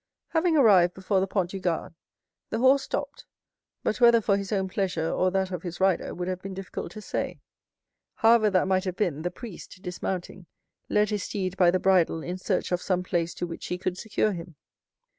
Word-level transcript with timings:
Having 0.29 0.57
arrived 0.57 0.95
before 0.95 1.19
the 1.19 1.27
Pont 1.27 1.51
du 1.51 1.59
Gard, 1.59 1.93
the 2.49 2.57
horse 2.57 2.81
stopped, 2.81 3.27
but 3.83 4.01
whether 4.01 4.19
for 4.19 4.35
his 4.35 4.51
own 4.51 4.67
pleasure 4.67 5.07
or 5.11 5.29
that 5.29 5.51
of 5.51 5.61
his 5.61 5.79
rider 5.79 6.15
would 6.15 6.27
have 6.27 6.41
been 6.41 6.55
difficult 6.55 6.91
to 6.93 7.03
say. 7.03 7.39
However 8.15 8.49
that 8.49 8.67
might 8.67 8.85
have 8.85 8.95
been, 8.95 9.21
the 9.21 9.29
priest, 9.29 9.79
dismounting, 9.83 10.47
led 10.89 11.11
his 11.11 11.25
steed 11.25 11.55
by 11.55 11.69
the 11.69 11.77
bridle 11.77 12.23
in 12.23 12.39
search 12.39 12.71
of 12.71 12.81
some 12.81 13.03
place 13.03 13.35
to 13.35 13.45
which 13.45 13.67
he 13.67 13.77
could 13.77 13.95
secure 13.95 14.31
him. 14.31 14.55